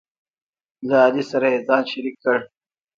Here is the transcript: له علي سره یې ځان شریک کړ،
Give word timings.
له 0.87 0.95
علي 1.05 1.23
سره 1.31 1.47
یې 1.53 1.59
ځان 1.67 1.83
شریک 1.91 2.15
کړ، 2.23 2.37